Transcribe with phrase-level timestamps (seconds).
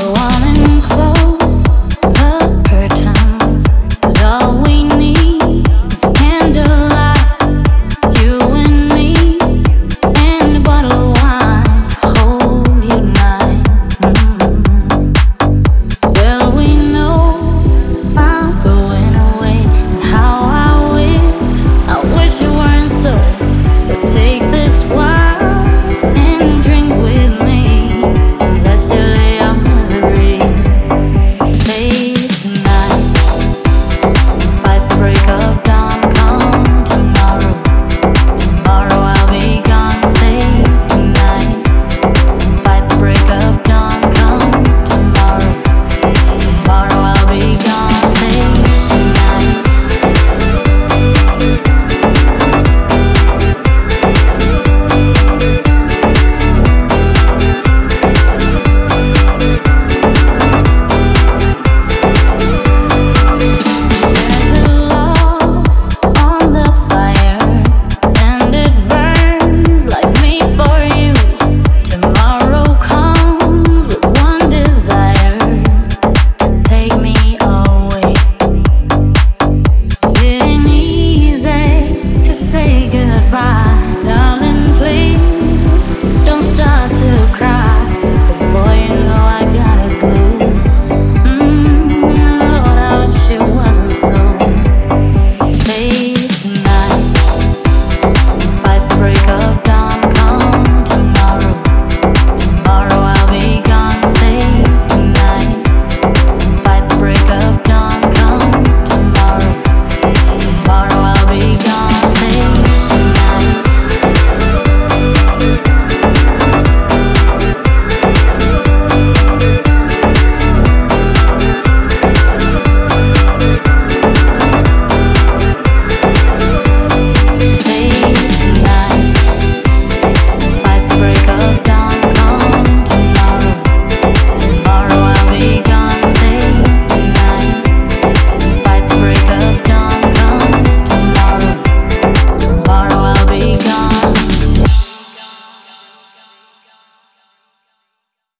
[0.00, 0.29] the